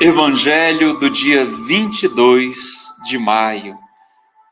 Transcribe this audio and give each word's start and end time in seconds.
Evangelho 0.00 0.96
do 0.96 1.10
dia 1.10 1.44
22 1.44 2.56
de 3.04 3.18
maio. 3.18 3.76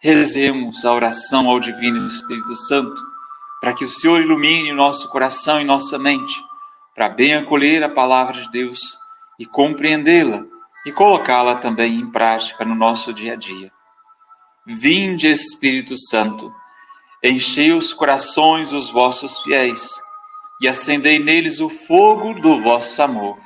Rezemos 0.00 0.84
a 0.84 0.92
oração 0.92 1.48
ao 1.48 1.60
Divino 1.60 2.04
Espírito 2.08 2.56
Santo, 2.56 3.00
para 3.60 3.72
que 3.72 3.84
o 3.84 3.88
Senhor 3.88 4.20
ilumine 4.20 4.72
nosso 4.72 5.08
coração 5.08 5.60
e 5.60 5.64
nossa 5.64 5.96
mente, 6.00 6.34
para 6.96 7.08
bem 7.08 7.36
acolher 7.36 7.84
a 7.84 7.88
palavra 7.88 8.42
de 8.42 8.50
Deus 8.50 8.98
e 9.38 9.46
compreendê-la 9.46 10.44
e 10.84 10.90
colocá-la 10.90 11.54
também 11.54 11.94
em 11.94 12.10
prática 12.10 12.64
no 12.64 12.74
nosso 12.74 13.14
dia 13.14 13.34
a 13.34 13.36
dia. 13.36 13.70
Vinde, 14.66 15.28
Espírito 15.28 15.96
Santo, 15.96 16.52
enchei 17.22 17.70
os 17.70 17.92
corações 17.92 18.70
dos 18.70 18.90
vossos 18.90 19.38
fiéis 19.44 19.92
e 20.60 20.66
acendei 20.66 21.20
neles 21.20 21.60
o 21.60 21.68
fogo 21.68 22.34
do 22.40 22.60
vosso 22.60 23.00
amor. 23.00 23.45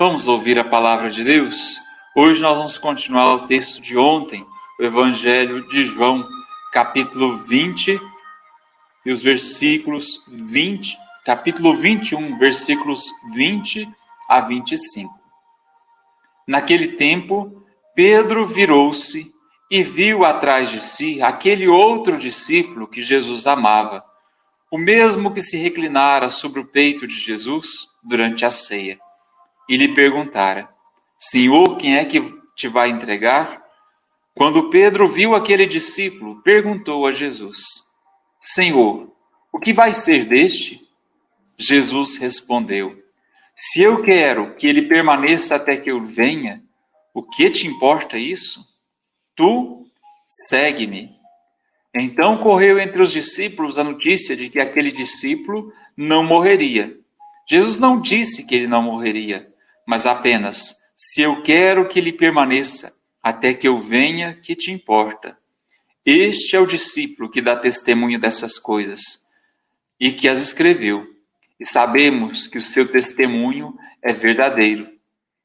Vamos 0.00 0.26
ouvir 0.26 0.58
a 0.58 0.64
palavra 0.64 1.10
de 1.10 1.22
Deus? 1.22 1.78
Hoje 2.16 2.40
nós 2.40 2.56
vamos 2.56 2.78
continuar 2.78 3.34
o 3.34 3.46
texto 3.46 3.82
de 3.82 3.98
ontem, 3.98 4.46
o 4.78 4.82
Evangelho 4.82 5.68
de 5.68 5.84
João, 5.84 6.26
capítulo 6.72 7.36
20 7.36 8.00
e 9.04 9.12
os 9.12 9.20
versículos 9.20 10.24
20, 10.26 10.96
capítulo 11.22 11.76
21, 11.76 12.38
versículos 12.38 13.04
20 13.34 13.86
a 14.26 14.40
25. 14.40 15.12
Naquele 16.48 16.96
tempo, 16.96 17.62
Pedro 17.94 18.46
virou-se 18.46 19.30
e 19.70 19.82
viu 19.82 20.24
atrás 20.24 20.70
de 20.70 20.80
si 20.80 21.20
aquele 21.20 21.68
outro 21.68 22.16
discípulo 22.16 22.88
que 22.88 23.02
Jesus 23.02 23.46
amava, 23.46 24.02
o 24.70 24.78
mesmo 24.78 25.34
que 25.34 25.42
se 25.42 25.58
reclinara 25.58 26.30
sobre 26.30 26.58
o 26.58 26.64
peito 26.64 27.06
de 27.06 27.16
Jesus 27.16 27.86
durante 28.02 28.46
a 28.46 28.50
ceia 28.50 28.98
e 29.70 29.76
lhe 29.76 29.94
perguntara: 29.94 30.68
Senhor, 31.16 31.76
quem 31.76 31.96
é 31.96 32.04
que 32.04 32.20
te 32.56 32.66
vai 32.66 32.90
entregar? 32.90 33.64
Quando 34.34 34.68
Pedro 34.68 35.06
viu 35.06 35.32
aquele 35.32 35.64
discípulo, 35.64 36.42
perguntou 36.42 37.06
a 37.06 37.12
Jesus: 37.12 37.60
Senhor, 38.40 39.14
o 39.52 39.60
que 39.60 39.72
vai 39.72 39.92
ser 39.92 40.24
deste? 40.24 40.82
Jesus 41.56 42.16
respondeu: 42.16 43.00
Se 43.54 43.80
eu 43.80 44.02
quero 44.02 44.56
que 44.56 44.66
ele 44.66 44.82
permaneça 44.82 45.54
até 45.54 45.76
que 45.76 45.92
eu 45.92 46.04
venha, 46.04 46.60
o 47.14 47.22
que 47.22 47.48
te 47.48 47.68
importa 47.68 48.18
isso? 48.18 48.60
Tu 49.36 49.86
segue-me. 50.48 51.14
Então 51.94 52.38
correu 52.38 52.78
entre 52.78 53.02
os 53.02 53.12
discípulos 53.12 53.78
a 53.78 53.84
notícia 53.84 54.36
de 54.36 54.48
que 54.48 54.58
aquele 54.58 54.90
discípulo 54.90 55.72
não 55.96 56.24
morreria. 56.24 56.96
Jesus 57.48 57.78
não 57.78 58.00
disse 58.00 58.44
que 58.44 58.54
ele 58.54 58.68
não 58.68 58.80
morreria, 58.80 59.50
mas 59.86 60.06
apenas: 60.06 60.74
se 60.96 61.22
eu 61.22 61.42
quero 61.42 61.88
que 61.88 61.98
ele 61.98 62.12
permaneça 62.12 62.92
até 63.22 63.54
que 63.54 63.66
eu 63.66 63.80
venha, 63.80 64.34
que 64.34 64.54
te 64.54 64.70
importa? 64.70 65.38
Este 66.04 66.56
é 66.56 66.60
o 66.60 66.66
discípulo 66.66 67.30
que 67.30 67.42
dá 67.42 67.56
testemunho 67.56 68.18
dessas 68.18 68.58
coisas 68.58 69.00
e 69.98 70.12
que 70.12 70.28
as 70.28 70.40
escreveu, 70.40 71.06
e 71.58 71.66
sabemos 71.66 72.46
que 72.46 72.56
o 72.56 72.64
seu 72.64 72.90
testemunho 72.90 73.76
é 74.02 74.12
verdadeiro. 74.12 74.88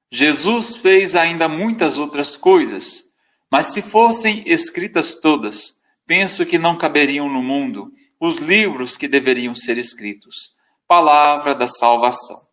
Jesus 0.09 0.77
fez 0.77 1.15
ainda 1.15 1.49
muitas 1.49 1.97
outras 1.97 2.37
coisas, 2.37 3.03
mas 3.51 3.73
se 3.73 3.81
fossem 3.81 4.43
escritas 4.45 5.15
todas, 5.15 5.75
penso 6.07 6.45
que 6.45 6.57
não 6.57 6.77
caberiam 6.77 7.27
no 7.27 7.43
mundo 7.43 7.91
os 8.19 8.37
livros 8.37 8.95
que 8.95 9.09
deveriam 9.09 9.53
ser 9.53 9.77
escritos. 9.77 10.53
Palavra 10.87 11.53
da 11.53 11.67
salvação. 11.67 12.44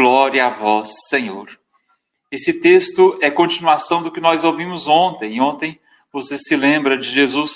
Glória 0.00 0.46
a 0.46 0.48
vós, 0.48 0.88
Senhor. 1.10 1.46
Esse 2.32 2.54
texto 2.54 3.18
é 3.20 3.30
continuação 3.30 4.02
do 4.02 4.10
que 4.10 4.18
nós 4.18 4.44
ouvimos 4.44 4.88
ontem. 4.88 5.36
E 5.36 5.40
ontem 5.42 5.78
você 6.10 6.38
se 6.38 6.56
lembra 6.56 6.96
de 6.96 7.06
Jesus 7.06 7.52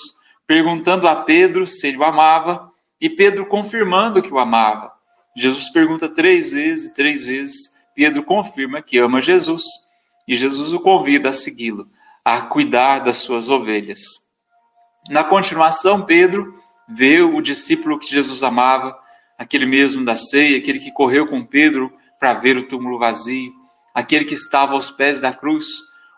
perguntando 0.47 1.09
a 1.09 1.17
Pedro 1.17 1.67
se 1.67 1.87
ele 1.87 1.97
o 1.97 2.05
amava 2.05 2.71
e 3.01 3.09
Pedro 3.09 3.47
confirmando 3.47 4.21
que 4.21 4.31
o 4.31 4.39
amava. 4.39 4.93
Jesus 5.35 5.71
pergunta 5.71 6.07
três 6.07 6.53
vezes, 6.53 6.93
três 6.93 7.25
vezes. 7.25 7.57
Pedro 7.95 8.23
confirma 8.23 8.83
que 8.83 8.99
ama 8.99 9.23
Jesus 9.23 9.63
e 10.29 10.37
Jesus 10.37 10.75
o 10.75 10.81
convida 10.81 11.31
a 11.31 11.33
segui-lo, 11.33 11.87
a 12.23 12.43
cuidar 12.43 12.99
das 12.99 13.17
suas 13.17 13.49
ovelhas. 13.49 14.03
Na 15.09 15.25
continuação, 15.25 16.03
Pedro 16.03 16.63
vê 16.87 17.23
o 17.23 17.41
discípulo 17.41 17.99
que 17.99 18.11
Jesus 18.11 18.43
amava, 18.43 18.95
aquele 19.39 19.65
mesmo 19.65 20.05
da 20.05 20.15
ceia, 20.15 20.59
aquele 20.59 20.79
que 20.79 20.93
correu 20.93 21.27
com 21.27 21.43
Pedro 21.43 21.91
para 22.19 22.35
ver 22.35 22.57
o 22.57 22.67
túmulo 22.67 22.99
vazio, 22.99 23.53
aquele 23.95 24.25
que 24.25 24.35
estava 24.35 24.73
aos 24.73 24.91
pés 24.91 25.21
da 25.21 25.33
cruz, 25.33 25.67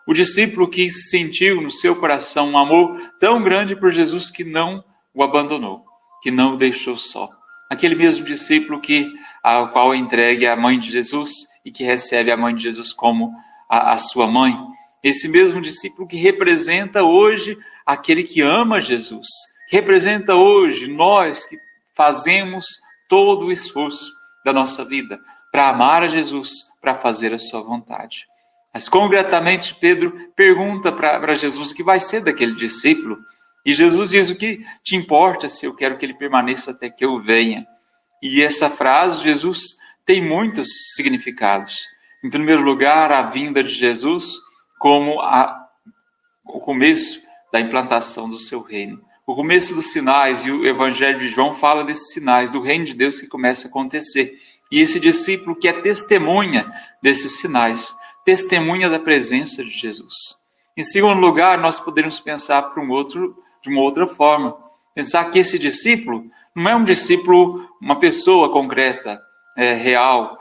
o 0.07 0.13
discípulo 0.13 0.69
que 0.69 0.89
sentiu 0.89 1.61
no 1.61 1.69
seu 1.69 1.95
coração 1.95 2.49
um 2.49 2.57
amor 2.57 2.97
tão 3.19 3.43
grande 3.43 3.75
por 3.75 3.91
Jesus 3.91 4.31
que 4.31 4.43
não 4.43 4.83
o 5.13 5.21
abandonou, 5.21 5.83
que 6.23 6.31
não 6.31 6.53
o 6.53 6.57
deixou 6.57 6.95
só. 6.95 7.29
Aquele 7.69 7.93
mesmo 7.93 8.25
discípulo 8.25 8.79
que 8.79 9.11
ao 9.43 9.71
qual 9.71 9.93
entregue 9.93 10.47
a 10.47 10.55
mãe 10.55 10.79
de 10.79 10.89
Jesus 10.89 11.31
e 11.63 11.71
que 11.71 11.83
recebe 11.83 12.31
a 12.31 12.37
mãe 12.37 12.55
de 12.55 12.63
Jesus 12.63 12.93
como 12.93 13.33
a, 13.69 13.93
a 13.93 13.97
sua 13.97 14.27
mãe. 14.27 14.57
Esse 15.03 15.27
mesmo 15.27 15.59
discípulo 15.61 16.07
que 16.07 16.17
representa 16.17 17.03
hoje 17.03 17.57
aquele 17.85 18.23
que 18.23 18.41
ama 18.41 18.81
Jesus, 18.81 19.27
representa 19.69 20.35
hoje 20.35 20.87
nós 20.87 21.45
que 21.45 21.57
fazemos 21.95 22.65
todo 23.09 23.47
o 23.47 23.51
esforço 23.51 24.11
da 24.45 24.53
nossa 24.53 24.85
vida 24.85 25.19
para 25.57 25.69
amar 25.69 26.03
a 26.03 26.07
Jesus, 26.07 26.67
para 26.79 26.93
fazer 26.93 27.33
a 27.33 27.39
sua 27.39 27.63
vontade. 27.63 28.27
Mas 28.71 28.87
concretamente, 28.87 29.73
Pedro 29.73 30.29
pergunta 30.35 30.91
para 30.91 31.33
Jesus 31.33 31.71
o 31.71 31.73
que 31.73 31.81
vai 31.81 31.99
ser 31.99 32.21
daquele 32.21 32.53
discípulo. 32.53 33.17
E 33.65 33.73
Jesus 33.73 34.11
diz: 34.11 34.29
O 34.29 34.35
que 34.35 34.63
te 34.83 34.95
importa 34.95 35.49
se 35.49 35.65
eu 35.65 35.73
quero 35.73 35.97
que 35.97 36.05
ele 36.05 36.13
permaneça 36.13 36.69
até 36.69 36.91
que 36.91 37.03
eu 37.03 37.19
venha? 37.19 37.65
E 38.21 38.43
essa 38.43 38.69
frase, 38.69 39.23
Jesus, 39.23 39.75
tem 40.05 40.21
muitos 40.21 40.67
significados. 40.93 41.75
Em 42.23 42.29
primeiro 42.29 42.61
lugar, 42.61 43.11
a 43.11 43.23
vinda 43.23 43.63
de 43.63 43.73
Jesus 43.73 44.33
como 44.77 45.19
a, 45.21 45.67
o 46.45 46.59
começo 46.59 47.19
da 47.51 47.59
implantação 47.59 48.29
do 48.29 48.37
seu 48.37 48.61
reino. 48.61 49.03
O 49.25 49.33
começo 49.33 49.73
dos 49.73 49.91
sinais, 49.91 50.45
e 50.45 50.51
o 50.51 50.67
Evangelho 50.67 51.17
de 51.17 51.29
João 51.29 51.55
fala 51.55 51.83
desses 51.83 52.13
sinais, 52.13 52.51
do 52.51 52.61
reino 52.61 52.85
de 52.85 52.93
Deus 52.93 53.19
que 53.19 53.25
começa 53.25 53.67
a 53.67 53.69
acontecer. 53.71 54.39
E 54.71 54.81
esse 54.81 54.99
discípulo 54.99 55.55
que 55.55 55.67
é 55.67 55.73
testemunha 55.73 56.71
desses 57.01 57.39
sinais, 57.39 57.95
testemunha 58.25 58.89
da 58.89 58.99
presença 58.99 59.63
de 59.63 59.71
Jesus. 59.71 60.13
Em 60.75 60.83
segundo 60.83 61.19
lugar, 61.19 61.57
nós 61.57 61.79
poderíamos 61.79 62.19
pensar 62.19 62.61
para 62.63 62.83
um 62.83 62.89
outro, 62.91 63.35
de 63.63 63.69
uma 63.69 63.81
outra 63.81 64.05
forma. 64.07 64.57
Pensar 64.93 65.25
que 65.31 65.39
esse 65.39 65.57
discípulo 65.57 66.25
não 66.55 66.71
é 66.71 66.75
um 66.75 66.83
discípulo, 66.83 67.67
uma 67.81 67.97
pessoa 67.97 68.51
concreta, 68.51 69.19
é, 69.55 69.73
real, 69.73 70.37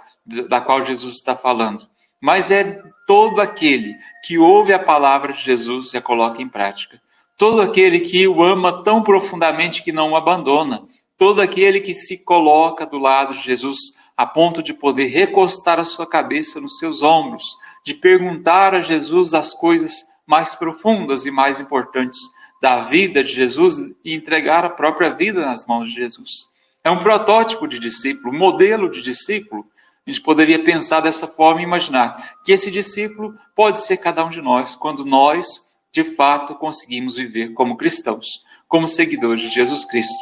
da 0.48 0.60
qual 0.60 0.84
Jesus 0.84 1.14
está 1.14 1.37
falando, 1.37 1.87
mas 2.20 2.50
é 2.50 2.82
todo 3.06 3.40
aquele 3.40 3.94
que 4.25 4.38
ouve 4.38 4.72
a 4.72 4.79
palavra 4.79 5.32
de 5.32 5.40
Jesus 5.40 5.94
e 5.94 5.96
a 5.96 6.02
coloca 6.02 6.43
em 6.43 6.49
prática. 6.49 7.00
Todo 7.38 7.61
aquele 7.61 8.00
que 8.00 8.26
o 8.26 8.43
ama 8.43 8.82
tão 8.82 9.02
profundamente 9.02 9.82
que 9.82 9.93
não 9.93 10.12
o 10.12 10.17
abandona. 10.17 10.82
Todo 11.19 11.40
aquele 11.40 11.81
que 11.81 11.94
se 11.94 12.19
coloca 12.19 12.87
do 12.87 12.99
lado 12.99 13.34
de 13.34 13.44
Jesus 13.44 13.79
a 14.17 14.25
ponto 14.27 14.63
de 14.63 14.73
poder 14.73 15.07
recostar 15.07 15.79
a 15.79 15.85
sua 15.85 16.07
cabeça 16.07 16.61
nos 16.61 16.79
seus 16.79 17.03
ombros, 17.03 17.45
de 17.85 17.95
perguntar 17.95 18.75
a 18.75 18.81
Jesus 18.81 19.35
as 19.35 19.53
coisas 19.53 20.05
mais 20.27 20.55
profundas 20.55 21.27
e 21.27 21.31
mais 21.31 21.61
importantes 21.61 22.19
da 22.61 22.83
vida 22.83 23.23
de 23.23 23.33
Jesus 23.33 23.79
e 24.05 24.15
entregar 24.15 24.65
a 24.65 24.71
própria 24.71 25.11
vida 25.11 25.45
nas 25.45 25.67
mãos 25.67 25.91
de 25.91 25.97
Jesus. 25.97 26.47
É 26.83 26.91
um 26.91 27.01
protótipo 27.01 27.67
de 27.67 27.79
discípulo, 27.79 28.33
modelo 28.33 28.91
de 28.91 29.03
discípulo. 29.03 29.67
A 30.07 30.11
gente 30.11 30.23
poderia 30.23 30.63
pensar 30.65 31.01
dessa 31.01 31.27
forma 31.27 31.61
e 31.61 31.65
imaginar 31.65 32.37
que 32.45 32.53
esse 32.53 32.71
discípulo 32.71 33.37
pode 33.55 33.81
ser 33.81 33.99
cada 33.99 34.25
um 34.25 34.31
de 34.31 34.41
nós, 34.41 34.75
quando 34.75 35.05
nós, 35.05 35.61
de 35.93 36.05
fato, 36.05 36.55
conseguimos 36.55 37.17
viver 37.17 37.53
como 37.53 37.77
cristãos, 37.77 38.41
como 38.69 38.89
seguidores 38.89 39.43
de 39.43 39.49
Jesus 39.49 39.85
Cristo. 39.85 40.15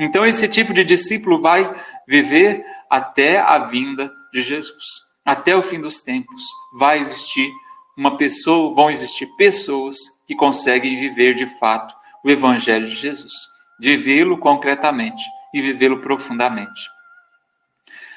Então, 0.00 0.24
esse 0.24 0.48
tipo 0.48 0.72
de 0.72 0.84
discípulo 0.84 1.40
vai 1.40 1.70
viver 2.06 2.64
até 2.92 3.40
a 3.40 3.58
vinda 3.58 4.12
de 4.30 4.42
Jesus. 4.42 4.84
até 5.24 5.56
o 5.56 5.62
fim 5.62 5.80
dos 5.80 6.00
tempos, 6.00 6.42
vai 6.74 6.98
existir 6.98 7.50
uma 7.96 8.16
pessoa, 8.16 8.74
vão 8.74 8.90
existir 8.90 9.26
pessoas 9.36 9.96
que 10.26 10.34
conseguem 10.34 10.98
viver 10.98 11.34
de 11.34 11.46
fato 11.58 11.94
o 12.24 12.30
Evangelho 12.30 12.88
de 12.88 12.96
Jesus, 12.96 13.32
vivê-lo 13.80 14.36
concretamente 14.36 15.22
e 15.54 15.62
vivê-lo 15.62 16.00
profundamente. 16.00 16.80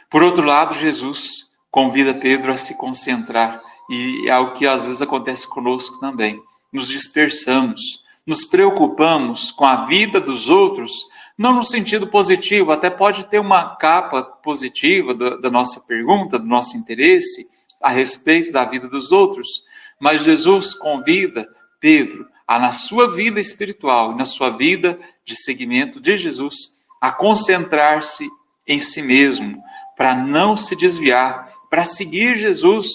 Por 0.10 0.24
outro 0.24 0.44
lado, 0.44 0.75
Jesus 0.75 1.45
convida 1.69 2.13
Pedro 2.13 2.51
a 2.51 2.57
se 2.57 2.75
concentrar, 2.75 3.62
e 3.89 4.27
é 4.27 4.31
algo 4.31 4.54
que 4.54 4.66
às 4.66 4.86
vezes 4.86 5.01
acontece 5.01 5.48
conosco 5.48 6.00
também. 6.00 6.42
Nos 6.74 6.88
dispersamos, 6.88 7.81
nos 8.25 8.44
preocupamos 8.44 9.51
com 9.51 9.66
a 9.66 9.86
vida 9.86 10.19
dos 10.19 10.50
outros, 10.50 10.92
não 11.38 11.54
no 11.54 11.64
sentido 11.64 12.08
positivo, 12.08 12.72
até 12.72 12.90
pode 12.90 13.26
ter 13.26 13.40
uma 13.40 13.76
capa 13.76 14.24
positiva 14.24 15.14
da, 15.14 15.36
da 15.38 15.50
nossa 15.50 15.82
pergunta, 15.82 16.40
do 16.40 16.46
nosso 16.46 16.78
interesse 16.78 17.50
a 17.82 17.90
respeito 17.90 18.52
da 18.52 18.64
vida 18.64 18.88
dos 18.88 19.12
outros, 19.12 19.64
mas 20.00 20.24
Jesus 20.24 20.74
convida 20.74 21.48
Pedro 21.80 22.26
a, 22.48 22.58
na 22.60 22.72
sua 22.72 23.14
vida 23.14 23.40
espiritual 23.40 24.14
e 24.14 24.16
na 24.16 24.26
sua 24.26 24.50
vida 24.50 24.98
de 25.26 25.36
seguimento 25.36 26.00
de 26.00 26.16
Jesus, 26.16 26.72
a 27.02 27.12
concentrar-se 27.12 28.30
em 28.68 28.80
si 28.80 29.02
mesmo, 29.02 29.62
para 29.98 30.16
não 30.16 30.56
se 30.56 30.76
desviar, 30.76 31.52
para 31.70 31.84
seguir 31.84 32.38
Jesus. 32.38 32.88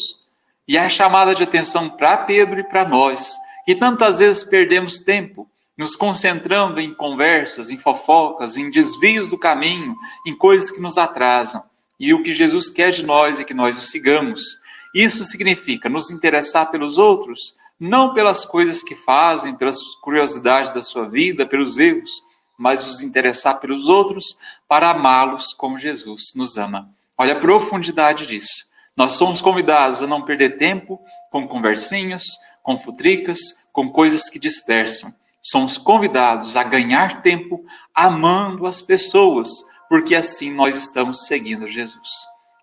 E 0.67 0.79
a 0.79 0.89
chamada 0.89 1.35
de 1.35 1.43
atenção 1.43 1.89
para 1.89 2.17
Pedro 2.17 2.61
e 2.61 2.65
para 2.65 2.89
nós, 2.89 3.37
que 3.65 3.75
tantas 3.75 4.19
vezes 4.19 4.45
perdemos 4.45 4.99
tempo 4.99 5.47
nos 5.81 5.97
concentrando 5.97 6.79
em 6.79 6.93
conversas, 6.93 7.71
em 7.71 7.79
fofocas, 7.79 8.59
em 8.59 8.69
desvios 8.69 9.31
do 9.31 9.39
caminho, 9.39 9.97
em 10.27 10.37
coisas 10.37 10.71
que 10.71 10.79
nos 10.79 10.99
atrasam. 10.99 11.65
E 11.99 12.13
o 12.13 12.23
que 12.23 12.35
Jesus 12.35 12.69
quer 12.69 12.91
de 12.91 13.03
nós 13.03 13.41
é 13.41 13.45
que 13.45 13.55
nós 13.55 13.79
o 13.79 13.81
sigamos. 13.81 14.43
Isso 14.95 15.25
significa 15.25 15.89
nos 15.89 16.11
interessar 16.11 16.71
pelos 16.71 16.99
outros, 16.99 17.57
não 17.81 18.13
pelas 18.13 18.45
coisas 18.45 18.83
que 18.83 18.95
fazem, 18.95 19.55
pelas 19.55 19.79
curiosidades 20.03 20.71
da 20.71 20.83
sua 20.83 21.09
vida, 21.09 21.47
pelos 21.47 21.79
erros, 21.79 22.11
mas 22.59 22.85
nos 22.85 23.01
interessar 23.01 23.59
pelos 23.59 23.89
outros 23.89 24.37
para 24.69 24.91
amá-los 24.91 25.55
como 25.55 25.79
Jesus 25.79 26.25
nos 26.35 26.59
ama. 26.59 26.91
Olha 27.17 27.33
a 27.33 27.41
profundidade 27.41 28.27
disso. 28.27 28.67
Nós 28.95 29.13
somos 29.13 29.41
convidados 29.41 30.03
a 30.03 30.07
não 30.07 30.21
perder 30.21 30.59
tempo 30.59 31.01
com 31.31 31.49
conversinhas, 31.49 32.25
com 32.63 32.77
futricas, 32.77 33.39
com 33.73 33.89
coisas 33.89 34.29
que 34.29 34.39
dispersam. 34.39 35.19
Somos 35.43 35.79
convidados 35.79 36.57
a 36.57 36.63
ganhar 36.63 37.23
tempo 37.23 37.65
amando 37.95 38.67
as 38.67 38.83
pessoas, 38.83 39.49
porque 39.89 40.15
assim 40.15 40.53
nós 40.53 40.77
estamos 40.77 41.27
seguindo 41.27 41.67
Jesus. 41.67 42.09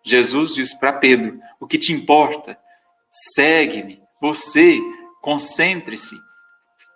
Jesus 0.03 0.53
diz 0.53 0.73
para 0.73 0.93
Pedro: 0.93 1.39
O 1.59 1.67
que 1.67 1.77
te 1.77 1.91
importa? 1.91 2.57
Segue-me. 3.35 4.01
Você 4.21 4.79
concentre-se. 5.21 6.15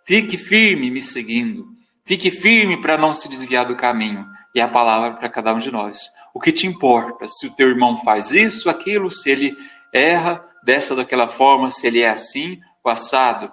Fique 0.05 0.37
firme 0.37 0.89
me 0.89 1.01
seguindo. 1.01 1.67
Fique 2.05 2.31
firme 2.31 2.81
para 2.81 2.97
não 2.97 3.13
se 3.13 3.27
desviar 3.27 3.65
do 3.65 3.75
caminho. 3.75 4.25
E 4.53 4.61
a 4.61 4.67
palavra 4.67 5.17
para 5.17 5.29
cada 5.29 5.53
um 5.53 5.59
de 5.59 5.71
nós. 5.71 6.09
O 6.33 6.39
que 6.39 6.51
te 6.51 6.67
importa? 6.67 7.27
Se 7.27 7.47
o 7.47 7.51
teu 7.51 7.69
irmão 7.69 8.03
faz 8.03 8.31
isso, 8.31 8.69
aquilo, 8.69 9.11
se 9.11 9.29
ele 9.29 9.55
erra 9.93 10.43
dessa 10.63 10.93
ou 10.93 10.97
daquela 10.97 11.29
forma, 11.29 11.71
se 11.71 11.85
ele 11.87 12.01
é 12.01 12.09
assim, 12.09 12.59
o 12.83 12.89
assado. 12.89 13.51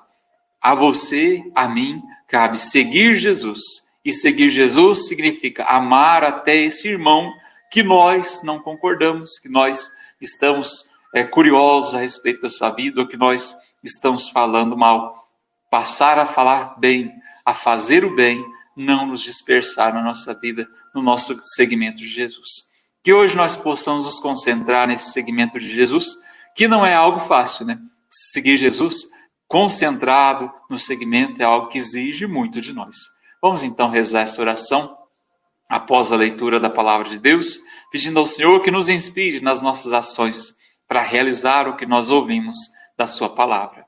A 0.61 0.75
você, 0.75 1.43
a 1.55 1.69
mim, 1.69 2.03
cabe 2.29 2.59
seguir 2.59 3.17
Jesus. 3.17 3.61
E 4.05 4.13
seguir 4.13 4.51
Jesus 4.51 5.09
significa 5.09 5.65
amar 5.65 6.23
até 6.23 6.57
esse 6.57 6.89
irmão 6.89 7.35
que 7.71 7.83
nós 7.83 8.43
não 8.43 8.61
concordamos, 8.61 9.39
que 9.39 9.49
nós 9.49 9.91
estamos 10.21 10.89
é, 11.15 11.25
curiosos 11.25 11.95
a 11.95 11.99
respeito 11.99 12.43
da 12.43 12.49
sua 12.49 12.71
vida, 12.71 13.01
ou 13.01 13.09
que 13.09 13.17
nós 13.17 13.57
estamos 13.83 14.29
falando 14.29 14.77
mal. 14.77 15.29
Passar 15.71 16.19
a 16.19 16.27
falar 16.27 16.79
bem, 16.79 17.13
a 17.45 17.53
fazer 17.53 18.05
o 18.05 18.15
bem, 18.15 18.45
não 18.77 19.07
nos 19.07 19.21
dispersar 19.21 19.93
na 19.93 20.03
nossa 20.03 20.33
vida, 20.33 20.69
no 20.95 21.03
nosso 21.03 21.39
segmento 21.55 21.99
de 21.99 22.09
Jesus. 22.09 22.69
Que 23.03 23.13
hoje 23.13 23.37
nós 23.37 23.57
possamos 23.57 24.05
nos 24.05 24.21
concentrar 24.21 24.87
nesse 24.87 25.11
segmento 25.13 25.59
de 25.59 25.73
Jesus, 25.75 26.17
que 26.55 26.69
não 26.69 26.85
é 26.85 26.95
algo 26.95 27.21
fácil, 27.21 27.67
né? 27.67 27.79
Seguir 28.11 28.57
Jesus 28.57 29.11
concentrado 29.49 30.53
no 30.69 30.79
segmento 30.79 31.43
é 31.43 31.45
algo 31.45 31.69
que 31.69 31.79
exige 31.79 32.27
muito 32.27 32.61
de 32.61 32.73
nós. 32.73 32.97
Vamos 33.41 33.62
então 33.62 33.89
rezar 33.89 34.21
essa 34.21 34.41
oração 34.41 34.97
após 35.69 36.12
a 36.12 36.17
leitura 36.17 36.61
da 36.61 36.69
palavra 36.69 37.09
de 37.09 37.19
Deus, 37.19 37.59
pedindo 37.91 38.19
ao 38.19 38.27
Senhor 38.27 38.62
que 38.62 38.71
nos 38.71 38.89
inspire 38.89 39.41
nas 39.41 39.62
nossas 39.62 39.93
ações 39.93 40.55
para 40.87 41.00
realizar 41.00 41.67
o 41.67 41.77
que 41.77 41.87
nós 41.87 42.11
ouvimos 42.11 42.56
da 42.97 43.06
Sua 43.06 43.29
palavra. 43.29 43.87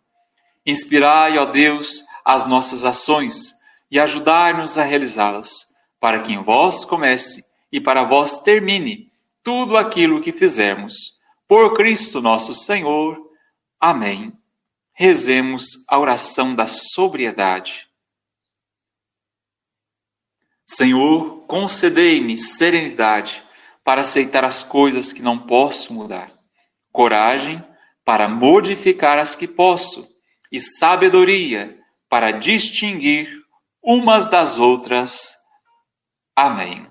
Inspirai, 0.64 1.38
ó 1.38 1.44
Deus, 1.44 2.04
as 2.24 2.46
nossas 2.46 2.84
ações 2.84 3.54
e 3.90 3.98
ajudai-nos 3.98 4.78
a 4.78 4.84
realizá-las, 4.84 5.66
para 5.98 6.20
que 6.20 6.32
em 6.32 6.42
vós 6.42 6.84
comece 6.84 7.44
e 7.72 7.80
para 7.80 8.04
vós 8.04 8.38
termine 8.38 9.10
tudo 9.42 9.76
aquilo 9.76 10.20
que 10.20 10.32
fizermos. 10.32 10.92
Por 11.48 11.74
Cristo 11.74 12.20
nosso 12.20 12.54
Senhor. 12.54 13.18
Amém. 13.80 14.39
Rezemos 15.02 15.82
a 15.88 15.98
oração 15.98 16.54
da 16.54 16.66
sobriedade. 16.66 17.88
Senhor, 20.66 21.46
concedei-me 21.46 22.36
serenidade 22.36 23.42
para 23.82 24.02
aceitar 24.02 24.44
as 24.44 24.62
coisas 24.62 25.10
que 25.10 25.22
não 25.22 25.38
posso 25.38 25.90
mudar, 25.90 26.30
coragem 26.92 27.64
para 28.04 28.28
modificar 28.28 29.18
as 29.18 29.34
que 29.34 29.48
posso 29.48 30.06
e 30.52 30.60
sabedoria 30.60 31.78
para 32.06 32.32
distinguir 32.32 33.42
umas 33.82 34.28
das 34.28 34.58
outras. 34.58 35.34
Amém. 36.36 36.86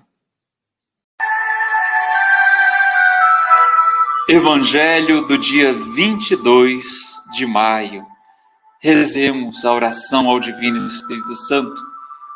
Evangelho 4.28 5.24
do 5.26 5.38
dia 5.38 5.72
22 5.72 7.19
de 7.30 7.46
maio. 7.46 8.06
Rezemos 8.80 9.64
a 9.64 9.72
oração 9.72 10.28
ao 10.28 10.40
Divino 10.40 10.86
Espírito 10.86 11.34
Santo, 11.36 11.82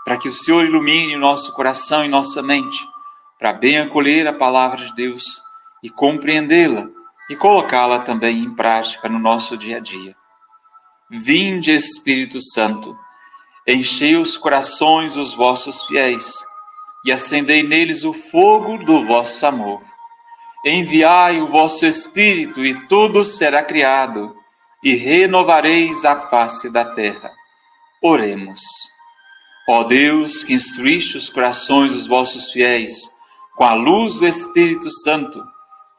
para 0.05 0.17
que 0.17 0.29
o 0.29 0.32
Senhor 0.32 0.64
ilumine 0.64 1.17
nosso 1.17 1.52
coração 1.55 2.05
e 2.05 2.08
nossa 2.08 2.43
mente, 2.43 2.79
para 3.38 3.52
bem 3.52 3.79
acolher 3.79 4.26
a 4.26 4.32
palavra 4.32 4.85
de 4.85 4.94
Deus 4.94 5.25
e 5.82 5.91
compreendê-la 5.91 6.88
e 7.31 7.37
colocá-la 7.37 8.00
também 8.00 8.41
em 8.41 8.55
prática 8.55 9.08
no 9.08 9.19
nosso 9.19 9.56
dia 9.56 9.79
a 9.79 9.81
dia. 9.81 10.15
Vinde, 11.10 11.70
Espírito 11.70 12.39
Santo 12.41 12.96
Enchei 13.67 14.15
os 14.15 14.36
corações 14.36 15.15
dos 15.15 15.32
vossos 15.32 15.84
fiéis 15.84 16.34
e 17.03 17.10
acendei 17.10 17.63
neles 17.63 18.05
o 18.05 18.13
fogo 18.13 18.77
do 18.84 19.06
vosso 19.06 19.46
amor. 19.46 19.81
Enviai 20.67 21.41
o 21.41 21.48
vosso 21.48 21.86
Espírito 21.86 22.63
e 22.63 22.86
tudo 22.89 23.24
será 23.24 23.63
criado, 23.63 24.36
e 24.84 24.94
renovareis 24.94 26.05
a 26.05 26.29
face 26.29 26.70
da 26.70 26.84
terra. 26.84 27.32
Oremos. 28.03 28.60
Ó 29.67 29.82
Deus, 29.84 30.44
que 30.44 30.53
instruíste 30.53 31.17
os 31.17 31.31
corações 31.31 31.93
dos 31.93 32.06
vossos 32.06 32.53
fiéis 32.53 33.10
com 33.56 33.64
a 33.64 33.72
luz 33.72 34.14
do 34.14 34.26
Espírito 34.26 34.91
Santo, 34.91 35.43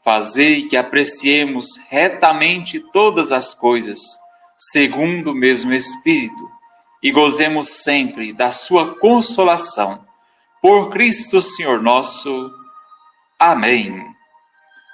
fazei 0.04 0.68
que 0.68 0.76
apreciemos 0.76 1.66
retamente 1.88 2.78
todas 2.92 3.32
as 3.32 3.52
coisas, 3.52 3.98
segundo 4.56 5.32
o 5.32 5.34
mesmo 5.34 5.72
Espírito 5.72 6.56
e 7.02 7.10
gozemos 7.10 7.68
sempre 7.82 8.32
da 8.32 8.50
sua 8.50 8.96
consolação. 8.98 10.04
Por 10.60 10.90
Cristo 10.90 11.40
Senhor 11.40 11.80
nosso. 11.82 12.52
Amém. 13.38 14.04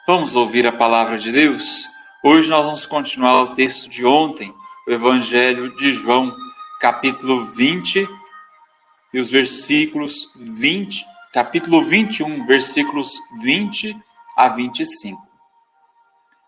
Vamos 0.07 0.35
ouvir 0.35 0.67
a 0.67 0.73
palavra 0.73 1.17
de 1.17 1.31
Deus? 1.31 1.89
Hoje 2.25 2.49
nós 2.49 2.65
vamos 2.65 2.87
continuar 2.87 3.43
o 3.43 3.55
texto 3.57 3.91
de 3.91 4.07
ontem, 4.07 4.55
o 4.87 4.93
Evangelho 4.93 5.75
de 5.75 5.93
João, 5.93 6.33
capítulo 6.81 7.47
20 7.47 8.09
e 9.13 9.19
os 9.19 9.29
versículos 9.29 10.33
20, 10.37 11.05
capítulo 11.33 11.83
21, 11.83 12.47
versículos 12.47 13.11
20 13.41 13.97
a 14.37 14.49
25. 14.51 15.21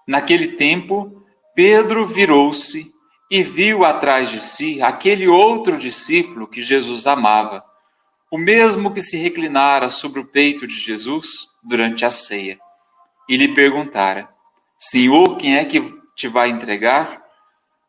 Naquele 0.07 0.53
tempo, 0.53 1.27
Pedro 1.57 2.07
virou-se 2.07 2.95
e 3.29 3.43
viu 3.43 3.85
atrás 3.85 4.31
de 4.31 4.39
si 4.39 4.81
aquele 4.81 5.27
outro 5.27 5.77
discípulo 5.77 6.47
que 6.47 6.63
Jesus 6.63 7.05
amava, 7.05 7.65
o 8.31 8.39
mesmo 8.39 8.95
que 8.95 9.03
se 9.03 9.17
reclinara 9.17 9.91
sobre 9.91 10.21
o 10.21 10.25
peito 10.25 10.69
de 10.69 10.77
Jesus 10.77 11.49
durante 11.61 12.05
a 12.05 12.11
ceia, 12.13 12.61
e 13.29 13.37
lhe 13.37 13.53
perguntara: 13.53 14.34
Senhor, 14.91 15.37
quem 15.37 15.57
é 15.57 15.65
que 15.65 15.81
te 16.15 16.29
vai 16.29 16.51
entregar? 16.51 17.23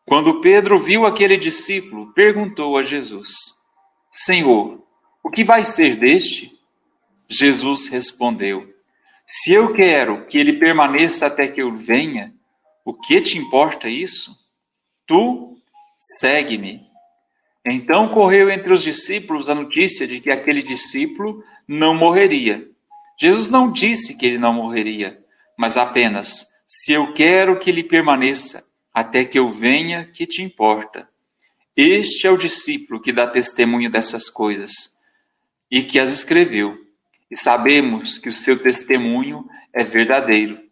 Quando 0.05 0.39
Pedro 0.39 0.79
viu 0.79 1.05
aquele 1.05 1.35
discípulo, 1.37 2.13
perguntou 2.13 2.77
a 2.77 2.83
Jesus: 2.83 3.31
Senhor, 4.11 4.81
o 5.23 5.29
que 5.29 5.43
vai 5.43 5.63
ser 5.63 5.95
deste? 5.97 6.51
Jesus 7.27 7.87
respondeu: 7.87 8.65
Se 9.27 9.51
eu 9.51 9.73
quero 9.73 10.25
que 10.27 10.37
ele 10.37 10.53
permaneça 10.53 11.25
até 11.25 11.47
que 11.47 11.61
eu 11.61 11.75
venha, 11.75 12.33
O 12.85 12.93
que 12.93 13.19
te 13.19 13.39
importa 13.39 13.89
isso? 13.89 14.31
Tu 15.07 15.57
segue-me. 16.19 16.85
Então 17.65 18.09
correu 18.09 18.51
entre 18.51 18.71
os 18.71 18.83
discípulos 18.83 19.49
a 19.49 19.55
notícia 19.55 20.07
de 20.07 20.21
que 20.21 20.29
aquele 20.29 20.61
discípulo 20.61 21.43
não 21.67 21.95
morreria. 21.95 22.69
Jesus 23.19 23.49
não 23.49 23.71
disse 23.71 24.15
que 24.15 24.27
ele 24.27 24.37
não 24.37 24.53
morreria, 24.53 25.19
mas 25.57 25.77
apenas: 25.77 26.45
se 26.67 26.93
eu 26.93 27.13
quero 27.13 27.59
que 27.59 27.69
ele 27.69 27.83
permaneça 27.83 28.65
até 28.93 29.25
que 29.25 29.37
eu 29.37 29.51
venha, 29.51 30.05
que 30.05 30.25
te 30.25 30.41
importa. 30.41 31.07
Este 31.75 32.25
é 32.25 32.31
o 32.31 32.37
discípulo 32.37 33.01
que 33.01 33.11
dá 33.11 33.27
testemunho 33.27 33.89
dessas 33.89 34.29
coisas 34.29 34.71
e 35.69 35.83
que 35.83 35.99
as 35.99 36.11
escreveu. 36.11 36.77
E 37.29 37.37
sabemos 37.37 38.17
que 38.17 38.29
o 38.29 38.35
seu 38.35 38.57
testemunho 38.57 39.45
é 39.73 39.83
verdadeiro. 39.83 40.63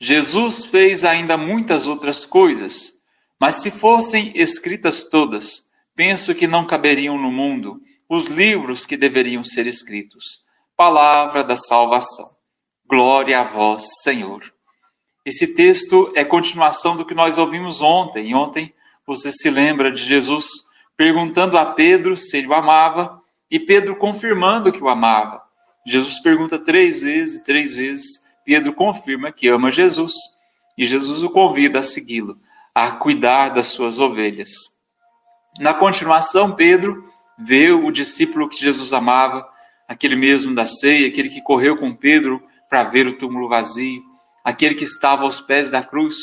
Jesus 0.00 0.64
fez 0.64 1.04
ainda 1.04 1.36
muitas 1.36 1.86
outras 1.86 2.24
coisas, 2.24 2.94
mas 3.38 3.56
se 3.56 3.70
fossem 3.70 4.32
escritas 4.34 5.04
todas, 5.04 5.68
penso 5.94 6.34
que 6.34 6.46
não 6.46 6.64
caberiam 6.64 7.18
no 7.18 7.30
mundo 7.30 7.80
os 8.08 8.26
livros 8.26 8.86
que 8.86 8.96
deveriam 8.96 9.44
ser 9.44 9.66
escritos. 9.66 10.40
Palavra 10.76 11.44
da 11.44 11.56
salvação. 11.56 12.30
Glória 12.86 13.40
a 13.40 13.44
vós, 13.44 13.84
Senhor. 14.02 14.57
Esse 15.28 15.46
texto 15.46 16.10
é 16.14 16.24
continuação 16.24 16.96
do 16.96 17.04
que 17.04 17.12
nós 17.12 17.36
ouvimos 17.36 17.82
ontem. 17.82 18.34
ontem 18.34 18.72
você 19.06 19.30
se 19.30 19.50
lembra 19.50 19.92
de 19.92 20.02
Jesus 20.02 20.46
perguntando 20.96 21.58
a 21.58 21.66
Pedro 21.66 22.16
se 22.16 22.38
ele 22.38 22.46
o 22.46 22.54
amava 22.54 23.20
e 23.50 23.60
Pedro 23.60 23.94
confirmando 23.94 24.72
que 24.72 24.82
o 24.82 24.88
amava. 24.88 25.42
Jesus 25.86 26.18
pergunta 26.18 26.58
três 26.58 27.02
vezes, 27.02 27.42
três 27.42 27.76
vezes, 27.76 28.06
Pedro 28.42 28.72
confirma 28.72 29.30
que 29.30 29.48
ama 29.48 29.70
Jesus 29.70 30.14
e 30.78 30.86
Jesus 30.86 31.22
o 31.22 31.28
convida 31.28 31.80
a 31.80 31.82
segui-lo, 31.82 32.38
a 32.74 32.92
cuidar 32.92 33.50
das 33.50 33.66
suas 33.66 33.98
ovelhas. 33.98 34.52
Na 35.60 35.74
continuação, 35.74 36.52
Pedro 36.52 37.04
vê 37.38 37.70
o 37.70 37.90
discípulo 37.90 38.48
que 38.48 38.58
Jesus 38.58 38.94
amava, 38.94 39.46
aquele 39.86 40.16
mesmo 40.16 40.54
da 40.54 40.64
ceia, 40.64 41.06
aquele 41.06 41.28
que 41.28 41.42
correu 41.42 41.76
com 41.76 41.94
Pedro 41.94 42.42
para 42.70 42.84
ver 42.84 43.06
o 43.06 43.12
túmulo 43.12 43.46
vazio, 43.46 44.07
aquele 44.48 44.74
que 44.74 44.84
estava 44.84 45.24
aos 45.24 45.42
pés 45.42 45.68
da 45.68 45.82
cruz, 45.82 46.16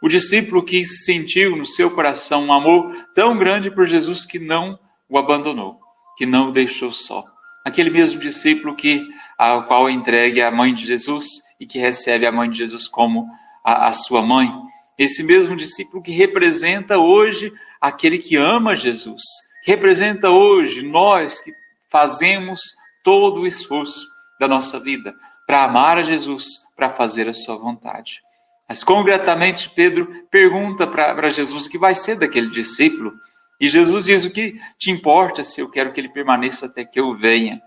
o 0.00 0.08
discípulo 0.08 0.64
que 0.64 0.82
sentiu 0.86 1.54
no 1.54 1.66
seu 1.66 1.90
coração 1.90 2.46
um 2.46 2.52
amor 2.52 2.90
tão 3.14 3.36
grande 3.36 3.70
por 3.70 3.86
Jesus 3.86 4.24
que 4.24 4.38
não 4.38 4.78
o 5.10 5.18
abandonou, 5.18 5.78
que 6.16 6.24
não 6.24 6.48
o 6.48 6.52
deixou 6.52 6.90
só. 6.90 7.22
Aquele 7.66 7.90
mesmo 7.90 8.18
discípulo 8.18 8.74
que 8.74 9.06
ao 9.36 9.66
qual 9.66 9.90
entregue 9.90 10.40
a 10.40 10.50
mãe 10.50 10.72
de 10.72 10.86
Jesus 10.86 11.26
e 11.60 11.66
que 11.66 11.78
recebe 11.78 12.24
a 12.24 12.32
mãe 12.32 12.48
de 12.48 12.56
Jesus 12.56 12.88
como 12.88 13.28
a, 13.62 13.88
a 13.88 13.92
sua 13.92 14.22
mãe. 14.22 14.50
Esse 14.98 15.22
mesmo 15.22 15.54
discípulo 15.54 16.02
que 16.02 16.12
representa 16.12 16.96
hoje 16.96 17.52
aquele 17.78 18.16
que 18.16 18.36
ama 18.36 18.74
Jesus, 18.74 19.20
representa 19.66 20.30
hoje 20.30 20.80
nós 20.80 21.42
que 21.42 21.52
fazemos 21.90 22.58
todo 23.04 23.40
o 23.40 23.46
esforço 23.46 24.06
da 24.40 24.48
nossa 24.48 24.80
vida 24.80 25.14
para 25.46 25.64
amar 25.64 25.98
a 25.98 26.02
Jesus, 26.02 26.64
para 26.76 26.90
fazer 26.90 27.28
a 27.28 27.32
sua 27.32 27.56
vontade. 27.56 28.20
Mas 28.68 28.84
concretamente, 28.84 29.70
Pedro 29.70 30.26
pergunta 30.30 30.86
para 30.86 31.28
Jesus 31.30 31.66
o 31.66 31.70
que 31.70 31.78
vai 31.78 31.94
ser 31.94 32.16
daquele 32.16 32.50
discípulo. 32.50 33.12
E 33.60 33.68
Jesus 33.68 34.04
diz: 34.04 34.24
O 34.24 34.30
que 34.30 34.60
te 34.78 34.90
importa 34.90 35.42
se 35.42 35.60
eu 35.60 35.70
quero 35.70 35.92
que 35.92 36.00
ele 36.00 36.10
permaneça 36.10 36.66
até 36.66 36.84
que 36.84 37.00
eu 37.00 37.16
venha? 37.16 37.60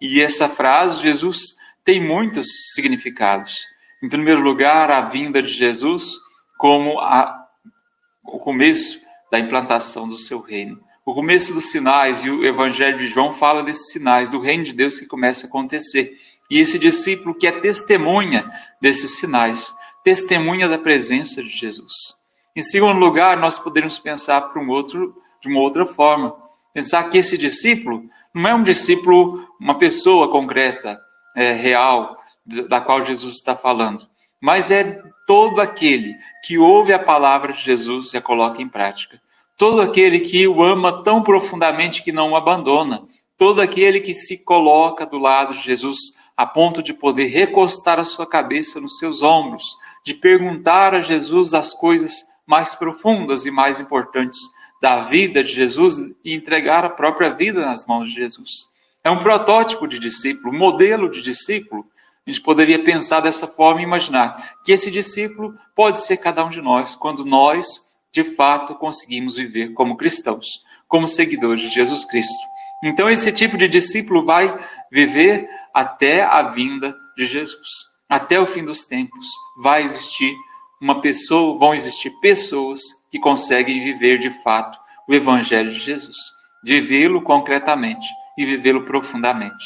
E 0.00 0.20
essa 0.20 0.48
frase, 0.48 1.02
Jesus 1.02 1.54
tem 1.84 2.00
muitos 2.00 2.46
significados. 2.74 3.58
Em 4.02 4.08
primeiro 4.08 4.40
lugar, 4.40 4.90
a 4.90 5.02
vinda 5.02 5.42
de 5.42 5.52
Jesus 5.52 6.12
como 6.58 6.98
a, 7.00 7.46
o 8.24 8.38
começo 8.38 9.00
da 9.30 9.38
implantação 9.38 10.06
do 10.06 10.16
seu 10.16 10.40
reino. 10.40 10.80
O 11.04 11.14
começo 11.14 11.54
dos 11.54 11.70
sinais, 11.70 12.22
e 12.22 12.30
o 12.30 12.44
Evangelho 12.44 12.98
de 12.98 13.08
João 13.08 13.32
fala 13.32 13.62
desses 13.62 13.90
sinais 13.90 14.28
do 14.28 14.40
reino 14.40 14.64
de 14.64 14.72
Deus 14.72 14.98
que 14.98 15.06
começa 15.06 15.46
a 15.46 15.48
acontecer. 15.48 16.16
E 16.50 16.58
esse 16.58 16.78
discípulo 16.78 17.34
que 17.34 17.46
é 17.46 17.52
testemunha 17.52 18.50
desses 18.80 19.18
sinais, 19.18 19.72
testemunha 20.02 20.68
da 20.68 20.78
presença 20.78 21.42
de 21.42 21.48
Jesus. 21.48 21.94
Em 22.56 22.62
segundo 22.62 22.98
lugar, 22.98 23.36
nós 23.36 23.58
poderíamos 23.58 23.98
pensar 23.98 24.40
para 24.40 24.60
um 24.60 24.68
outro, 24.68 25.14
de 25.40 25.48
uma 25.48 25.60
outra 25.60 25.86
forma. 25.86 26.34
Pensar 26.74 27.04
que 27.04 27.18
esse 27.18 27.38
discípulo 27.38 28.04
não 28.34 28.50
é 28.50 28.54
um 28.54 28.62
discípulo, 28.62 29.46
uma 29.60 29.78
pessoa 29.78 30.28
concreta, 30.28 31.00
é, 31.36 31.52
real, 31.52 32.18
da 32.44 32.80
qual 32.80 33.04
Jesus 33.04 33.36
está 33.36 33.54
falando, 33.54 34.06
mas 34.40 34.70
é 34.70 35.00
todo 35.26 35.60
aquele 35.60 36.16
que 36.44 36.58
ouve 36.58 36.92
a 36.92 36.98
palavra 36.98 37.52
de 37.52 37.62
Jesus 37.62 38.12
e 38.12 38.16
a 38.16 38.22
coloca 38.22 38.60
em 38.60 38.68
prática. 38.68 39.20
Todo 39.56 39.80
aquele 39.80 40.20
que 40.20 40.48
o 40.48 40.62
ama 40.62 41.04
tão 41.04 41.22
profundamente 41.22 42.02
que 42.02 42.10
não 42.10 42.32
o 42.32 42.36
abandona. 42.36 43.02
Todo 43.36 43.60
aquele 43.60 44.00
que 44.00 44.14
se 44.14 44.38
coloca 44.38 45.06
do 45.06 45.18
lado 45.18 45.54
de 45.54 45.62
Jesus 45.62 45.98
a 46.40 46.46
ponto 46.46 46.82
de 46.82 46.94
poder 46.94 47.26
recostar 47.26 47.98
a 47.98 48.04
sua 48.04 48.26
cabeça 48.26 48.80
nos 48.80 48.96
seus 48.96 49.20
ombros, 49.20 49.76
de 50.02 50.14
perguntar 50.14 50.94
a 50.94 51.02
Jesus 51.02 51.52
as 51.52 51.74
coisas 51.74 52.24
mais 52.46 52.74
profundas 52.74 53.44
e 53.44 53.50
mais 53.50 53.78
importantes 53.78 54.40
da 54.80 55.02
vida 55.02 55.44
de 55.44 55.52
Jesus 55.52 55.98
e 56.24 56.32
entregar 56.32 56.82
a 56.82 56.88
própria 56.88 57.28
vida 57.28 57.60
nas 57.60 57.84
mãos 57.84 58.08
de 58.08 58.14
Jesus. 58.14 58.66
É 59.04 59.10
um 59.10 59.18
protótipo 59.18 59.86
de 59.86 59.98
discípulo, 59.98 60.50
modelo 60.50 61.10
de 61.10 61.20
discípulo. 61.20 61.84
A 62.26 62.30
gente 62.30 62.42
poderia 62.42 62.82
pensar 62.82 63.20
dessa 63.20 63.46
forma 63.46 63.82
e 63.82 63.84
imaginar 63.84 64.54
que 64.64 64.72
esse 64.72 64.90
discípulo 64.90 65.54
pode 65.76 66.00
ser 66.06 66.16
cada 66.16 66.42
um 66.42 66.48
de 66.48 66.62
nós, 66.62 66.96
quando 66.96 67.22
nós, 67.22 67.66
de 68.10 68.24
fato, 68.24 68.74
conseguimos 68.76 69.36
viver 69.36 69.74
como 69.74 69.94
cristãos, 69.94 70.62
como 70.88 71.06
seguidores 71.06 71.60
de 71.60 71.68
Jesus 71.68 72.02
Cristo. 72.06 72.48
Então, 72.82 73.10
esse 73.10 73.30
tipo 73.30 73.58
de 73.58 73.68
discípulo 73.68 74.24
vai 74.24 74.58
viver 74.90 75.59
até 75.74 76.22
a 76.22 76.42
vinda 76.42 76.96
de 77.16 77.26
Jesus. 77.26 77.68
Até 78.08 78.40
o 78.40 78.46
fim 78.46 78.64
dos 78.64 78.84
tempos 78.84 79.26
vai 79.56 79.82
existir 79.82 80.34
uma 80.80 81.00
pessoa, 81.00 81.58
vão 81.58 81.74
existir 81.74 82.10
pessoas 82.20 82.80
que 83.10 83.18
conseguem 83.18 83.84
viver 83.84 84.18
de 84.18 84.30
fato 84.42 84.78
o 85.06 85.14
Evangelho 85.14 85.72
de 85.72 85.80
Jesus, 85.80 86.16
vivê-lo 86.62 87.22
concretamente 87.22 88.06
e 88.38 88.44
vivê-lo 88.44 88.84
profundamente. 88.84 89.64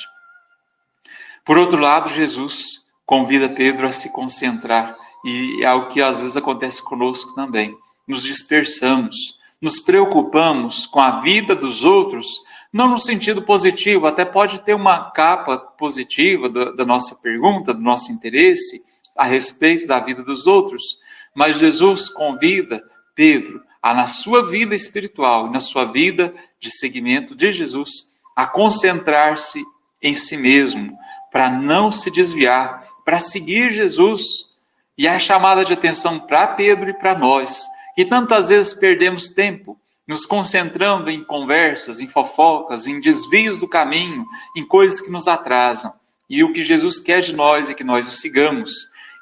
Por 1.45 1.59
outro 1.59 1.79
lado, 1.79 2.09
Jesus 2.11 2.81
convida 3.05 3.49
Pedro 3.49 3.87
a 3.87 3.93
se 3.93 4.11
concentrar, 4.11 4.97
e 5.25 5.63
é 5.63 5.67
algo 5.67 5.89
que 5.89 6.01
às 6.01 6.21
vezes 6.21 6.37
acontece 6.37 6.83
conosco 6.83 7.35
também. 7.35 7.77
Nos 8.09 8.23
dispersamos, 8.23 9.17
nos 9.61 9.79
preocupamos 9.79 10.87
com 10.87 11.01
a 11.01 11.21
vida 11.21 11.55
dos 11.55 11.85
outros, 11.85 12.27
não 12.75 12.89
no 12.89 12.99
sentido 12.99 13.41
positivo, 13.41 14.05
até 14.05 14.25
pode 14.25 14.59
ter 14.59 14.75
uma 14.75 15.13
capa 15.13 15.57
positiva 15.57 16.49
da, 16.49 16.73
da 16.73 16.85
nossa 16.85 17.15
pergunta, 17.15 17.73
do 17.73 17.81
nosso 17.81 18.11
interesse 18.11 18.85
a 19.17 19.25
respeito 19.25 19.87
da 19.87 20.01
vida 20.01 20.25
dos 20.25 20.49
outros, 20.49 20.99
mas 21.33 21.57
Jesus 21.57 22.09
convida 22.09 22.83
Pedro 23.15 23.63
a, 23.81 23.95
na 23.95 24.09
sua 24.09 24.51
vida 24.51 24.75
espiritual, 24.75 25.53
na 25.53 25.61
sua 25.61 25.85
vida 25.85 26.35
de 26.59 26.69
seguimento 26.69 27.37
de 27.37 27.53
Jesus, 27.53 28.09
a 28.35 28.45
concentrar-se 28.45 29.63
em 30.03 30.13
si 30.13 30.37
mesmo, 30.37 30.99
para 31.31 31.49
não 31.49 31.93
se 31.93 32.11
desviar, 32.11 32.89
para 33.05 33.21
seguir 33.21 33.71
Jesus. 33.71 34.25
E 34.99 35.07
a 35.07 35.17
chamada 35.21 35.65
de 35.65 35.73
atenção 35.73 36.19
para 36.19 36.49
Pedro 36.49 36.91
e 36.91 36.95
para 36.95 37.17
nós, 37.17 37.69
que 37.95 38.05
tantas 38.05 38.49
vezes 38.49 38.75
perdemos 38.75 39.29
tempo 39.29 39.79
nos 40.07 40.27
concentrando 40.27 41.11
em 41.11 41.25
conversas, 41.25 42.01
em 42.01 42.09
fofocas, 42.09 42.87
em 42.87 43.01
desvios 43.01 43.61
do 43.61 43.69
caminho, 43.69 44.27
em 44.57 44.67
coisas 44.67 45.01
que 45.01 45.11
nos 45.11 45.27
atrasam. 45.27 45.93
E 46.29 46.43
o 46.43 46.53
que 46.53 46.63
Jesus 46.63 46.99
quer 46.99 47.21
de 47.21 47.33
nós 47.33 47.71
é 47.71 47.75
que 47.75 47.85
nós 47.85 48.07
o 48.09 48.13
sigamos. 48.13 48.73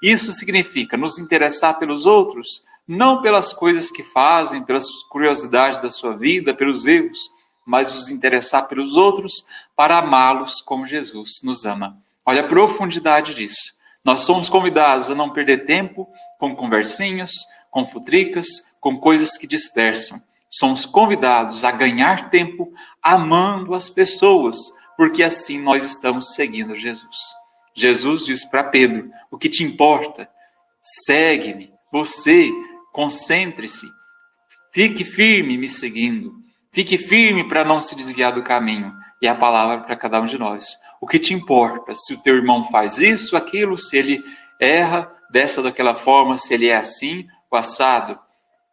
Isso 0.02 0.32
significa 0.32 0.96
nos 0.96 1.18
interessar 1.18 1.78
pelos 1.78 2.06
outros, 2.06 2.64
não 2.86 3.22
pelas 3.22 3.52
coisas 3.52 3.90
que 3.90 4.02
fazem, 4.02 4.62
pelas 4.64 4.86
curiosidades 5.08 5.80
da 5.80 5.90
sua 5.90 6.16
vida, 6.16 6.52
pelos 6.52 6.86
erros, 6.86 7.18
mas 7.64 7.92
nos 7.92 8.08
interessar 8.08 8.66
pelos 8.66 8.96
outros 8.96 9.44
para 9.76 9.98
amá-los 9.98 10.60
como 10.60 10.86
Jesus 10.86 11.40
nos 11.42 11.64
ama. 11.64 11.96
Olha 12.26 12.42
a 12.42 12.48
profundidade 12.48 13.34
disso. 13.34 13.76
Nós 14.04 14.20
somos 14.20 14.48
convidados 14.48 15.10
a 15.10 15.14
não 15.14 15.30
perder 15.30 15.64
tempo 15.64 16.08
com 16.38 16.56
conversinhas, 16.56 17.30
com 17.70 17.86
futricas, 17.86 18.46
com 18.80 18.98
coisas 18.98 19.36
que 19.38 19.46
dispersam. 19.46 20.20
Somos 20.54 20.84
convidados 20.84 21.64
a 21.64 21.70
ganhar 21.70 22.28
tempo 22.28 22.70
amando 23.02 23.74
as 23.74 23.88
pessoas, 23.88 24.58
porque 24.98 25.22
assim 25.22 25.58
nós 25.58 25.82
estamos 25.82 26.34
seguindo 26.34 26.76
Jesus. 26.76 27.16
Jesus 27.74 28.26
diz 28.26 28.44
para 28.44 28.64
Pedro: 28.64 29.10
O 29.30 29.38
que 29.38 29.48
te 29.48 29.64
importa? 29.64 30.28
Segue-me. 31.06 31.72
Você, 31.90 32.50
concentre-se. 32.92 33.86
Fique 34.74 35.06
firme 35.06 35.56
me 35.56 35.68
seguindo. 35.70 36.34
Fique 36.70 36.98
firme 36.98 37.48
para 37.48 37.64
não 37.64 37.80
se 37.80 37.94
desviar 37.94 38.32
do 38.32 38.42
caminho. 38.42 38.92
E 39.22 39.28
a 39.28 39.34
palavra 39.34 39.78
para 39.78 39.96
cada 39.96 40.20
um 40.20 40.26
de 40.26 40.38
nós. 40.38 40.66
O 41.00 41.06
que 41.06 41.18
te 41.18 41.32
importa? 41.32 41.94
Se 41.94 42.12
o 42.12 42.18
teu 42.18 42.36
irmão 42.36 42.70
faz 42.70 42.98
isso, 42.98 43.38
aquilo, 43.38 43.78
se 43.78 43.96
ele 43.96 44.22
erra 44.60 45.10
dessa 45.30 45.60
ou 45.60 45.64
daquela 45.64 45.94
forma, 45.94 46.36
se 46.36 46.52
ele 46.52 46.66
é 46.68 46.76
assim 46.76 47.26
passado, 47.48 48.18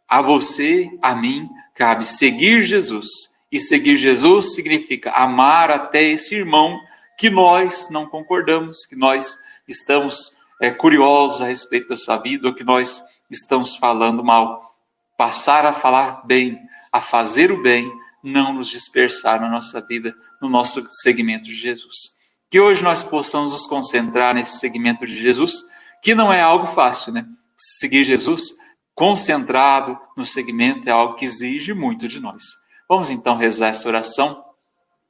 a 0.08 0.22
você, 0.22 0.90
a 1.02 1.16
mim, 1.16 1.48
cabe 1.80 2.06
seguir 2.06 2.64
Jesus. 2.66 3.08
E 3.50 3.58
seguir 3.58 3.96
Jesus 3.96 4.54
significa 4.54 5.12
amar 5.12 5.72
até 5.72 6.04
esse 6.04 6.36
irmão 6.36 6.78
que 7.18 7.30
nós 7.30 7.90
não 7.90 8.06
concordamos, 8.06 8.86
que 8.86 8.98
nós 8.98 9.40
estamos 9.66 10.36
é, 10.62 10.70
curiosos 10.70 11.42
a 11.42 11.48
respeito 11.48 11.88
da 11.88 11.96
sua 11.96 12.18
vida, 12.18 12.50
ou 12.50 12.54
que 12.54 12.66
nós 12.66 13.02
estamos 13.32 13.78
falando 13.78 14.24
mal. 14.24 14.76
Passar 15.18 15.66
a 15.66 15.74
falar 15.74 16.28
bem, 16.28 16.60
a 16.92 17.00
fazer 17.00 17.50
o 17.50 17.62
bem, 17.62 17.90
não 18.22 18.54
nos 18.54 18.68
dispersar 18.68 19.40
na 19.40 19.50
nossa 19.50 19.80
vida, 19.80 20.14
no 20.42 20.50
nosso 20.50 20.86
segmento 21.02 21.46
de 21.46 21.56
Jesus. 21.56 22.14
Que 22.52 22.60
hoje 22.60 22.84
nós 22.84 23.04
possamos 23.04 23.54
nos 23.54 23.66
concentrar 23.66 24.36
nesse 24.36 24.60
segmento 24.60 25.06
de 25.06 25.20
Jesus, 25.20 25.64
que 26.04 26.14
não 26.14 26.32
é 26.32 26.42
algo 26.42 26.68
fácil, 26.68 27.14
né? 27.14 27.26
Seguir 27.58 28.04
Jesus 28.04 28.54
concentrado 29.00 29.98
no 30.18 30.26
segmento 30.26 30.90
é 30.90 30.92
algo 30.92 31.16
que 31.16 31.24
exige 31.24 31.74
muito 31.74 32.06
de 32.06 32.20
nós. 32.20 32.44
Vamos 32.88 33.10
então 33.10 33.38
rezar 33.38 33.70
essa 33.70 33.88
oração 33.88 34.44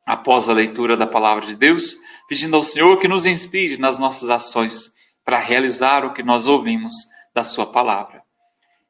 após 0.06 0.48
a 0.48 0.54
leitura 0.54 0.96
da 0.96 1.08
palavra 1.08 1.48
de 1.48 1.56
Deus, 1.56 1.96
pedindo 2.28 2.56
ao 2.56 2.62
Senhor 2.62 3.00
que 3.00 3.08
nos 3.08 3.26
inspire 3.26 3.80
nas 3.80 3.98
nossas 3.98 4.30
ações 4.30 4.92
para 5.26 5.40
realizar 5.40 6.06
o 6.06 6.14
que 6.14 6.22
nós 6.22 6.46
ouvimos 6.46 6.94
da 7.34 7.44
Sua 7.44 7.66
palavra. 7.66 8.22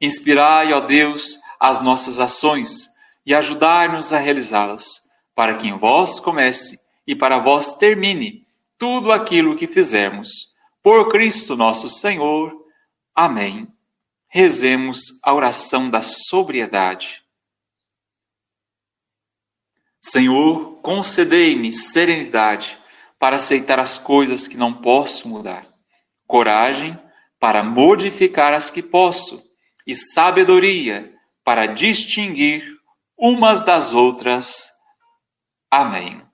Inspirai, 0.02 0.74
ó 0.74 0.82
Deus, 0.82 1.38
as 1.58 1.82
nossas 1.82 2.20
ações 2.20 2.90
e 3.26 3.34
ajudai-nos 3.34 4.12
a 4.12 4.20
realizá-las, 4.20 5.00
para 5.34 5.56
que 5.56 5.70
em 5.70 5.78
vós 5.78 6.20
comece 6.20 6.78
e 7.08 7.16
para 7.16 7.40
vós 7.40 7.72
termine 7.78 8.46
tudo 8.78 9.14
aquilo 9.14 9.56
que 9.56 9.66
fizermos. 9.66 10.28
Por 10.84 11.10
Cristo 11.10 11.56
nosso 11.56 11.88
Senhor. 11.88 12.54
Amém. 13.16 13.66
Rezemos 14.30 15.20
a 15.24 15.34
oração 15.34 15.90
da 15.90 16.02
sobriedade. 16.02 17.24
Senhor, 20.02 20.80
concedei-me 20.82 21.74
serenidade 21.74 22.80
para 23.18 23.36
aceitar 23.36 23.80
as 23.80 23.98
coisas 23.98 24.48
que 24.48 24.56
não 24.56 24.74
posso 24.74 25.28
mudar, 25.28 25.68
coragem 26.26 26.98
para 27.40 27.64
modificar 27.64 28.54
as 28.54 28.70
que 28.70 28.82
posso 28.82 29.44
e 29.86 29.96
sabedoria 29.96 31.14
para 31.44 31.66
distinguir 31.66 32.64
umas 33.18 33.64
das 33.64 33.94
outras. 33.94 34.72
Amém. 35.72 36.29